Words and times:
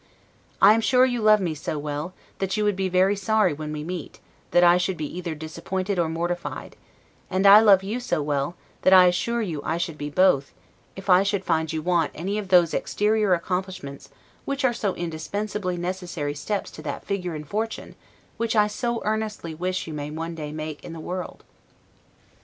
I 0.63 0.73
am 0.73 0.81
sure 0.81 1.05
you 1.05 1.21
love 1.21 1.39
me 1.39 1.53
so 1.53 1.77
well; 1.77 2.15
that 2.39 2.57
you 2.57 2.63
would 2.63 2.75
be 2.75 2.89
very 2.89 3.15
sorry 3.15 3.53
when 3.53 3.71
we 3.71 3.83
meet, 3.83 4.19
that 4.49 4.63
I 4.63 4.77
should 4.77 4.97
be 4.97 5.05
either 5.15 5.35
disappointed 5.35 5.99
or 5.99 6.09
mortified; 6.09 6.75
and 7.29 7.45
I 7.45 7.59
love 7.59 7.83
you 7.83 7.99
so 7.99 8.19
well, 8.19 8.55
that 8.81 8.93
I 8.93 9.05
assure 9.05 9.43
you 9.43 9.61
I 9.63 9.77
should 9.77 9.99
be 9.99 10.09
both, 10.09 10.53
if 10.95 11.07
I 11.07 11.21
should 11.21 11.45
find 11.45 11.71
you 11.71 11.83
want 11.83 12.09
any 12.15 12.39
of 12.39 12.47
those 12.47 12.73
exterior 12.73 13.35
accomplishments 13.35 14.09
which 14.43 14.65
are 14.65 14.73
the 14.73 14.93
indispensably 14.93 15.77
necessary 15.77 16.33
steps 16.33 16.71
to 16.71 16.81
that 16.81 17.05
figure 17.05 17.35
and 17.35 17.47
fortune, 17.47 17.93
which 18.37 18.55
I 18.55 18.65
so 18.65 19.03
earnestly 19.05 19.53
wish 19.53 19.85
you 19.85 19.93
may 19.93 20.09
one 20.09 20.33
day 20.33 20.51
make 20.51 20.83
in 20.83 20.93
the 20.93 20.99
world. 20.99 21.43